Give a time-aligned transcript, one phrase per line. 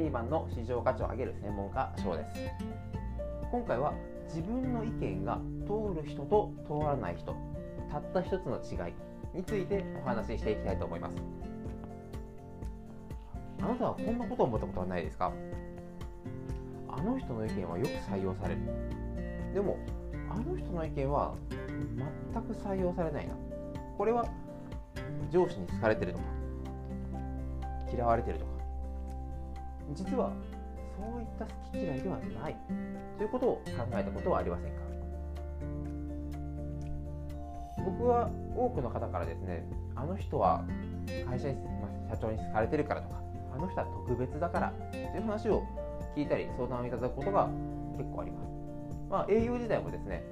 [0.00, 2.30] リーマンの市場価値を上げる専門家賞です。
[3.50, 3.92] 今回は
[4.28, 7.36] 自分の意見が通る人と通らない人
[7.90, 8.94] たった一つの違い
[9.34, 11.16] についてお話ししていきたいと思います。
[13.60, 15.32] あなたはこんなことを思ったことはないですか？
[16.88, 18.60] あの人の意見はよく採用される。
[19.52, 19.76] でも
[20.30, 21.34] あの人の意見は
[22.32, 23.34] 全く採用されないな。
[23.98, 24.24] これは
[25.30, 26.24] 上司に好かれてるとか？
[27.92, 28.49] 嫌われてるとか？
[29.94, 30.32] 実は
[30.96, 32.56] そういった好き嫌いではない
[33.18, 33.62] ということを考
[33.94, 34.80] えたことはありませんか？
[37.84, 39.64] 僕は多くの方からですね
[39.96, 40.64] あの人は
[41.26, 41.56] 会社に、
[42.10, 43.22] 社長に好かれてるからとか
[43.54, 45.64] あの人は特別だからという話を
[46.16, 47.48] 聞いたり相談をいただくことが
[47.96, 48.50] 結構あります。
[49.08, 50.22] まあ、営業時代もですね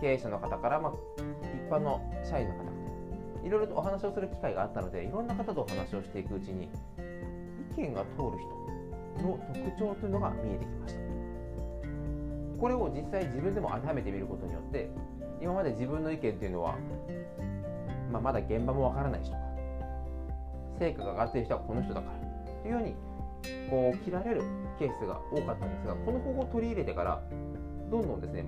[0.00, 0.92] 経営者の方から、まあ、
[1.66, 2.62] 一般の社員の方
[3.44, 6.68] いろいろとお話をする機会があったのでいろんな方とお話をしていくうちに
[7.76, 8.62] 意見が通る人
[9.18, 11.02] の特徴というのが見えてきました。
[12.62, 14.88] これを実際自分でも当てはめてみることによって
[15.40, 16.76] 今まで自分の意見っていうのは、
[18.12, 19.38] まあ、まだ現場もわからない人か
[20.78, 22.94] 成果が上がっている人はこの人だからというように
[23.68, 24.42] こう切られる
[24.78, 27.20] ケースが多かったんですがこの方法を取り入れてから
[27.90, 28.44] どんどんですね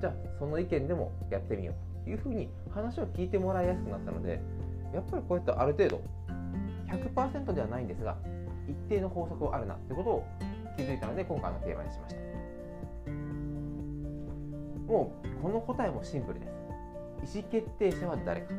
[0.00, 4.40] じゃあその意見でもやってみようというふうに話を聞いてもらいやすくなったので
[4.92, 6.02] やっぱりこうやってある程度
[6.88, 8.16] 100%ではないんですが
[8.68, 10.26] 一定の法則はあるなということを
[10.76, 12.20] 気づいたので今回のテーマにしました。
[14.86, 16.46] もうこの答えもシンプルで
[17.24, 17.38] す。
[17.38, 18.54] 意思決定者は誰か。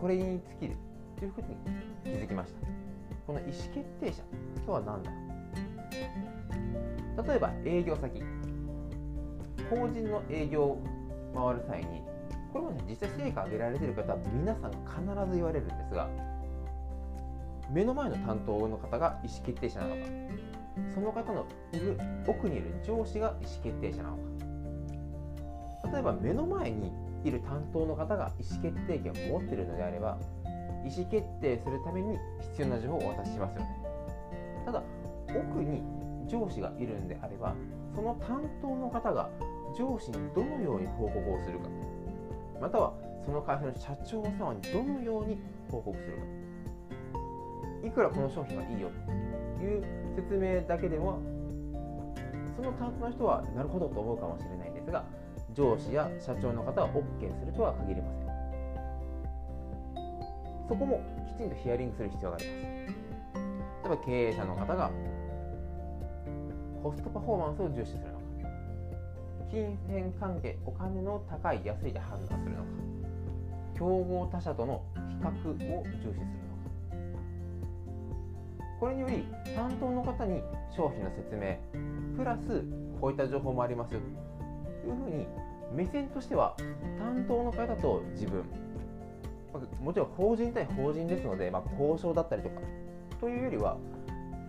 [0.00, 0.76] これに尽きる
[1.18, 1.56] というふうに
[2.04, 2.58] 気づきました。
[3.26, 4.22] この意思決定者
[4.66, 5.10] とは何だ？
[7.22, 8.22] 例えば営業先。
[9.70, 10.82] 法人の営業を
[11.34, 12.02] 回る際に
[12.52, 16.06] これも、ね、実際成果上げられている方は皆さん必ず言われるんですが
[17.70, 20.02] 目の前の担当の方が意思決定者なのか。
[20.92, 24.22] その方のいる奥にいる上司が意思決定者なのか。
[25.92, 26.92] 例えば目の前に
[27.24, 30.18] いる担当の方が意思決定権を持っているのであれば
[30.84, 33.66] 意思決定するために必要な情報をお渡ししますよね。
[34.66, 34.82] ただ
[35.28, 35.82] 奥に
[36.28, 37.54] 上司がいるんであれば
[37.94, 39.30] その担当の方が
[39.76, 41.68] 上司にどのように報告をするか
[42.60, 45.38] またはその会社の社長様にどのように
[45.70, 46.43] 報告するか。
[47.84, 48.88] いくらこの商品はいいよ
[49.58, 49.84] という
[50.16, 51.20] 説明だけでも
[52.56, 55.04] その担当の人はなるほどと思うかもしれないんですが
[55.52, 57.02] 上司や社長の方は OK
[57.38, 58.24] するとは限りません。
[60.66, 62.56] そこもきちんとヒアリングする必要があります。
[62.56, 64.90] 例えば経営者の方が
[66.82, 68.24] コストパフォーマンスを重視するのか。
[69.50, 72.64] 金銭関係お金の高い安いで判断するのか。
[73.76, 75.28] 競合他社との比較
[75.78, 76.43] を重視する
[78.80, 80.42] これにより担当の方に
[80.76, 81.56] 商品の説明
[82.16, 82.64] プラス
[83.00, 83.94] こういった情報もあります。
[83.94, 84.00] よ
[84.82, 85.26] というふうに
[85.74, 86.54] 目線としては
[86.98, 88.44] 担当の方と自分。
[89.80, 92.60] もちろん法人対法人ですので、まあ、交渉だったりとか
[93.20, 93.76] というよりは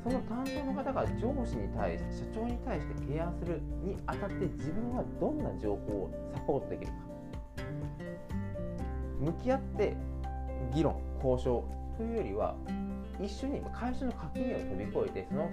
[0.03, 6.93] その担当の方が上司に対して社長に対して提案するにあたって自分はどんな情報をサポートできるか。
[9.19, 9.95] 向き合って
[10.73, 11.63] 議論交渉
[11.97, 12.55] というよりは
[13.21, 15.49] 一緒に会社の垣根を飛び越えてその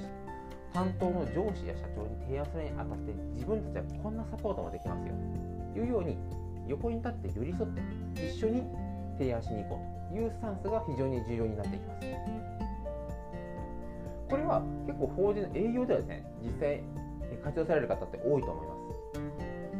[0.73, 5.15] 担当の上司や社長に提案するにあたって自分たちはこんなサポートもできますよ
[5.75, 6.17] というように
[6.69, 8.62] 横に立って寄り添って一緒に
[9.19, 9.81] 提案しに行こ
[10.11, 12.06] うというスタンスが非常に重要になっていきます。
[14.28, 16.83] これは結構法人の営業ではですね、実際
[17.45, 18.75] 活用される方って多いと思いま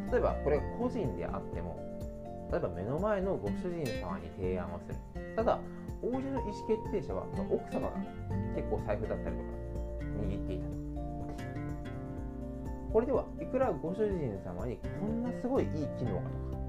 [0.09, 0.11] す。
[0.11, 1.79] 例えばこれ個人であっても、
[2.51, 5.35] 例えば目の前のご主人様に提案をする。
[5.35, 5.59] ただ、
[6.03, 7.95] 王子の意思決定者は奥様が
[8.55, 9.49] 結構財布だったりとか
[10.21, 10.73] 握っていたと。
[12.91, 16.63] これではいくらご主人様にこんなすごいいい機能がとか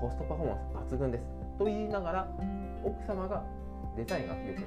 [0.00, 1.24] コストパフォーマンス抜群です
[1.58, 2.28] と言いながら
[2.84, 3.42] 奥様が
[3.96, 4.64] デザインが良くない。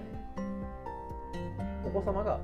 [1.86, 2.40] お子様が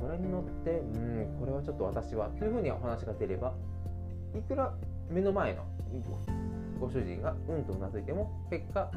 [0.00, 3.52] これに乗ってうんこれはちょっと私はというふうにお話が出れば
[4.34, 4.72] いくら
[5.10, 5.64] 目の前の
[6.80, 8.90] ご主人がうんとうなずいても結果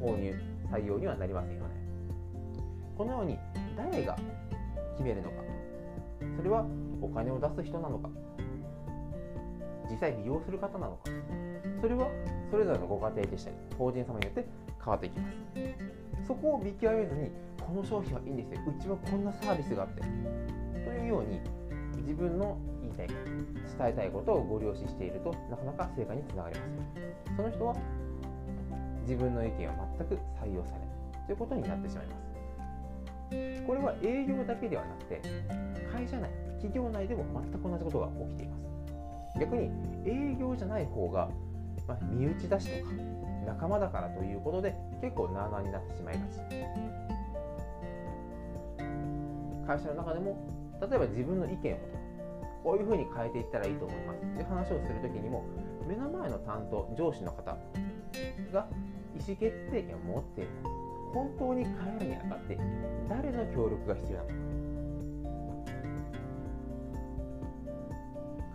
[0.00, 0.34] 購入
[0.70, 1.74] 採用にはなりませんよね。
[2.96, 3.38] このように
[3.76, 4.16] 誰が
[4.96, 5.36] 決めるのか。
[6.36, 6.66] それは
[7.00, 8.10] お金を出す人なのか。
[9.90, 11.10] 実際利用する方なのか。
[11.80, 12.08] それは
[12.50, 14.46] それぞれのご家庭でしたり法人様によって
[14.84, 15.34] 変わっていきます。
[16.26, 17.30] そこを見極めずに
[17.60, 18.60] この商品はいいんですよ。
[18.66, 20.02] うちはこんなサービスがあって。
[20.02, 20.06] と
[20.90, 21.40] いうように
[22.02, 23.28] 自分の言いたいこと
[23.78, 27.36] 伝えたいことをご了承しているとなかなか成果につながりません。
[27.36, 27.76] その人は
[29.08, 33.64] 自分の意見は全く採用されないということになってしまいます。
[33.66, 35.22] これは営業だけではなくて
[35.90, 38.68] 会社内企業内でも全く同じことが起きています。
[39.40, 39.70] 逆に
[40.04, 41.30] 営業じゃない方が、
[41.86, 42.92] まあ、身内だしとか
[43.46, 46.40] 仲間だからということで結構なあなあになってしまいがち。
[49.66, 50.36] 会社の中でも
[50.80, 51.78] 例えば自分の意見を
[52.62, 55.44] こういうふうに変えていったらいいと思いますっていう話をするときにも
[55.86, 57.56] 目の前の担当上司の方
[58.52, 58.66] が
[59.14, 60.50] 意思決定権を持っている。
[61.12, 62.58] 本当に変えるにあたって
[63.08, 64.34] 誰の協力が必要なのか。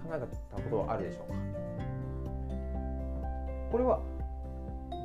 [0.03, 1.35] 考えたことはあるでしょうか。
[3.71, 4.01] これは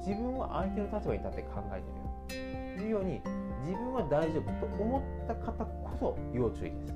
[0.07, 1.99] 自分は相手の立場に立って考えてる。
[1.99, 3.21] よというように
[3.65, 6.95] 自分は大丈夫と思った方こそ要注意です。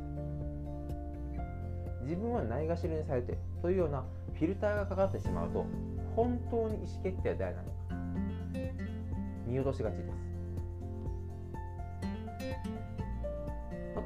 [2.02, 4.04] 自分はないがしろにされてというような
[4.34, 5.64] フィルターがかかってしまうと
[6.14, 7.81] 本当に意思決定は誰なのか。
[9.52, 10.08] 見落としがちです。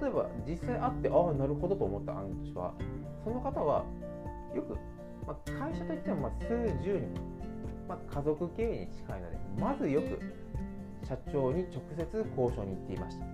[0.03, 2.75] 例えば実際会ってああなるほどと思った案としては
[3.25, 3.85] その方は
[4.55, 4.75] よく、
[5.27, 6.49] まあ、会社といってもまあ数
[6.85, 7.09] 十人、
[7.89, 10.21] まあ、家族経営に近いのでまずよく
[11.07, 13.27] 社長に直接交渉に行っていました。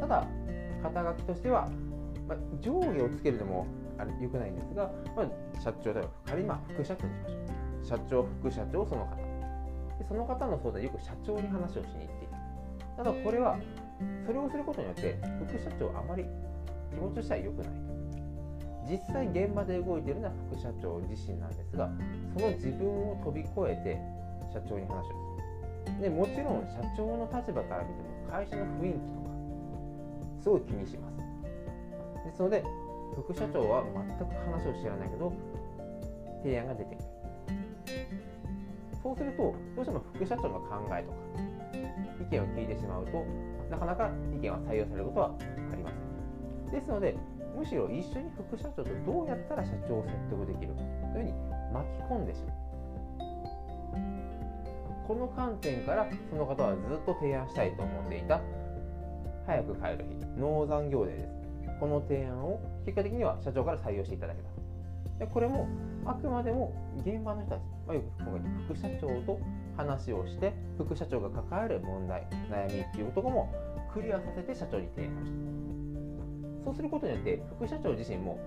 [0.00, 0.26] ただ
[0.82, 1.68] 肩書きとしては、
[2.28, 3.66] まあ、上下をつけるのも
[3.98, 7.98] あれ良くないんですが、まあ、社長では仮にまあ副社長にしましょう。
[7.98, 9.27] 社長副社長その方。
[9.98, 12.28] でその方の相談よく社長に話をしに行ってい
[12.96, 13.04] た。
[13.04, 13.58] ただこれは
[14.26, 16.24] それをすることによって副社長あまり
[16.90, 17.72] 気持ちとしては良くない
[18.88, 21.90] 実際現場で動いているのは副社長自身なんですが
[22.34, 24.00] その自分を飛び越えて
[24.52, 26.00] 社長に話をする。
[26.00, 29.28] でもちろん社長の立場から見ても会社の雰囲気とか
[30.40, 31.16] すごい気にします。
[32.24, 32.64] ですので
[33.14, 35.32] 副社長は全く話を知らないけど
[36.42, 37.17] 提案が出てくる。
[39.08, 41.16] そうするとどうしても副社長の考えとか
[42.20, 43.24] 意見を聞いてしまうと
[43.70, 45.30] なかなか意見は採用されることは
[45.72, 46.72] ありません。
[46.72, 47.16] ですので
[47.56, 51.32] むしろ一緒に副社長とどうやったら社長を説得できるかというふうに
[51.72, 52.56] 巻き込んでしまう。
[55.08, 58.42] この観点からその方はずっと提案したいと思っていた
[59.46, 61.28] 早く帰る日農残業デーです。
[61.80, 65.24] この提案を結果的には社長から採用していただけた。
[65.24, 65.66] でこれも
[66.08, 69.38] あくまでも現場の人たち、まあ、よく今回副社長と
[69.76, 73.52] 話をして副社長が抱える問題悩みっていうとことも
[73.92, 78.38] クリアさせて社長に提案をしたそうすることによって副社長自身も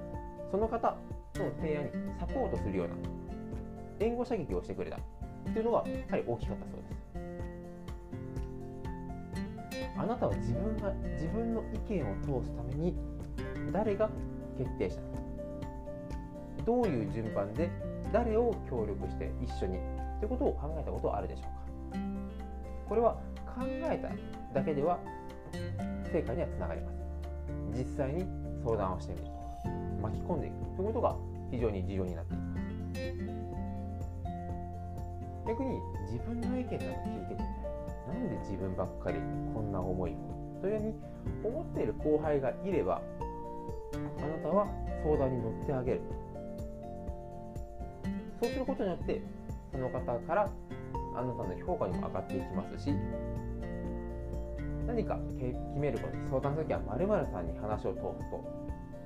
[0.50, 0.98] その方
[1.36, 2.96] の提案にサポートするような
[4.00, 5.00] 援護射撃をしてくれたっ
[5.54, 7.02] ていうのがやはり大きかったそうです
[9.98, 12.96] あなたは自分が自分の意見を通すために
[13.72, 14.10] 誰が
[14.58, 15.31] 決定したのか。
[16.66, 17.70] どういう順番で
[18.12, 19.80] 誰を協力して一緒に
[20.20, 21.52] ということを考えたことはあるでしょうか？
[22.90, 23.14] これは
[23.46, 23.98] 考え
[24.54, 25.00] ただけでは
[26.12, 27.02] 成果にはつながりません。
[27.74, 28.26] 実際に
[28.64, 29.32] 相談をしてみると。
[29.32, 29.38] か
[30.02, 30.56] 巻き込んでいく。
[30.76, 31.16] ということが
[31.52, 32.62] 非常に重要になっていきます。
[35.48, 35.80] 逆に
[36.12, 37.48] 自分の意見なんか聞いてくれない
[38.08, 39.20] なんで自分ばっかり
[39.54, 40.16] こんな思いを？
[40.62, 40.94] というように
[41.44, 43.02] 思っている後輩がいれば
[43.94, 44.68] あなたは
[45.04, 46.02] 相談に乗ってあげる。
[48.42, 49.22] そうすることによって
[49.72, 50.50] その方から
[51.16, 52.92] あなたの評価にも上がっていきますし
[54.88, 58.44] 何か決めること相談するときは〇〇さんに話を通すと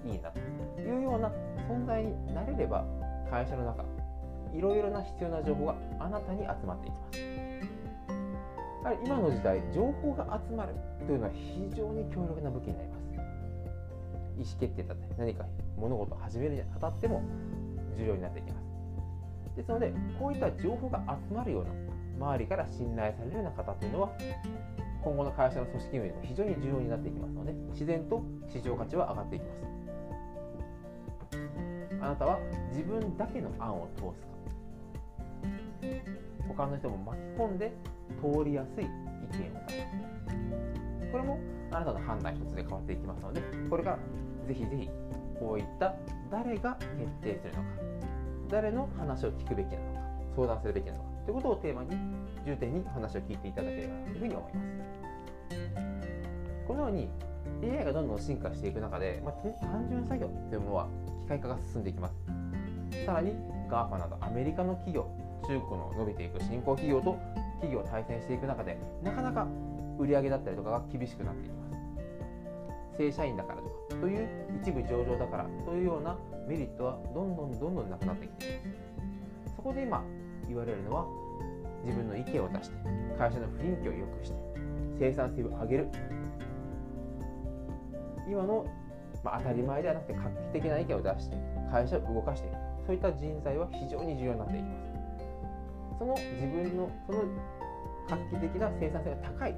[0.08, 0.40] いいなと
[0.80, 1.28] いうような
[1.70, 2.86] 存在になれれば
[3.30, 3.84] 会社の中
[4.56, 7.20] いろいろな必要な情報があなたに集まっていきます。
[8.86, 10.76] やはり今の時代情報が集まる
[11.06, 13.06] というのは非常に強力な武器になります。
[14.38, 17.22] 意思決定だったり何か物事を始めるにあたっても
[17.98, 18.65] 重要になっていきます。
[19.56, 21.72] ですのでこういった情報が集まるような
[22.28, 24.10] 周りから信頼されるような方というのは
[25.04, 29.66] 今後の会社の組織運営でも非常に重要になっていきますので自然と市場価値は上がっていきます。
[32.02, 34.36] あなたは自分だけの案を通すか。
[36.48, 37.74] 他の人も巻き込んで
[38.22, 38.92] 通りやすい意見を
[39.68, 41.40] 出すこれも
[41.72, 44.00] あなたの判断一つで変わっていきますのでこれから
[44.48, 44.90] ぜひぜひ
[45.40, 45.94] こういった
[46.32, 47.95] 誰が決定するのか。
[48.50, 50.00] 誰の話を聞くべきなのか
[50.36, 51.90] 相談するべきなのかということをテーマに
[52.46, 54.86] 重点に話を聞いていただければというふうに思います。
[56.68, 57.10] このように
[57.64, 59.34] AI がどんどん進化していく中で、まあ、
[59.66, 60.88] 単純作業というものは
[61.24, 62.16] 機械化が進んでいきます
[63.06, 63.34] さらに
[63.70, 65.08] GAFA などアメリカの企業
[65.48, 67.18] 中古の伸びていく新興企業と
[67.62, 69.48] 企業を対戦していく中でなかなか
[70.00, 74.28] 売上だったりとかが厳しくなっていきます正社員だからとかという
[74.62, 78.64] 一部上場だからというようなメリットはどんどんどんどんなくなってきていま
[79.50, 79.56] す。
[79.56, 80.04] そこで今
[80.48, 81.06] 言われるのは
[81.84, 82.78] 自分の意見を出して
[83.18, 84.38] 会社の雰囲気を良くして
[85.00, 85.88] 生産性を上げる。
[88.28, 88.66] 今の、
[89.24, 91.38] まあ、当たり前ではなくて画期的な意見を出して
[91.72, 92.56] 会社を動かしていく。
[92.86, 95.98] そういった人材は非常に重要になっていきます。
[96.00, 97.24] その自分のその
[98.08, 99.56] 画期的な生産性が高い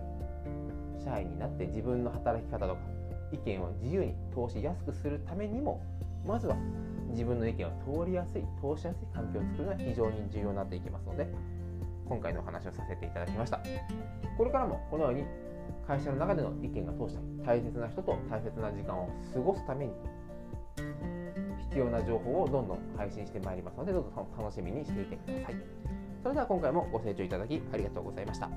[1.03, 2.79] 社員になって自分の働き方とか
[3.31, 5.81] 意見を自由に通しやすくするためにも
[6.25, 6.55] まずは
[7.09, 7.69] 自分の意見を
[8.03, 11.27] 通りやすい通しやすい環境を作るのは非常に重要になっていきますので
[12.07, 13.59] 今回のお話をさせていただきました。
[14.37, 15.25] これからもこのように
[15.87, 19.93] 会社の中での意見が通した大切な人と大切な時間を過ごすために
[21.69, 25.55] 必要な情報をどんどん配信してまいりますのでどうぞ楽しみにしていてください。
[26.21, 28.49] それでは今回もご清聴いただきありがとうございました。